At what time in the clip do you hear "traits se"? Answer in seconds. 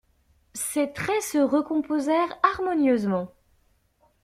0.93-1.37